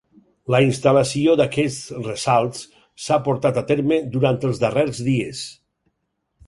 [0.53, 2.65] La instal·lació d’aquests ressalts
[3.07, 5.45] s’ha portat a terme durant els darrers dies.